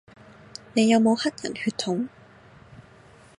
[0.73, 2.07] 你有冇黑人血統